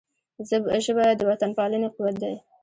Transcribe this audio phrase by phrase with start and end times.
[0.85, 2.35] ژبه د وطنپالنې قوت دی